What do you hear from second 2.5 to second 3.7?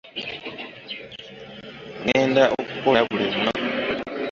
okukola buli lunaku.